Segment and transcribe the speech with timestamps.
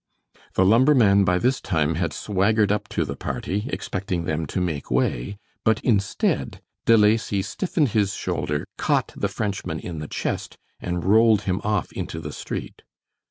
[0.55, 4.89] The lumberman by this time had swaggered up to the party, expecting them to make
[4.89, 11.05] way, but instead, De Lacy stiffened his shoulder, caught the Frenchman in the chest, and
[11.05, 12.81] rolled him off into the street.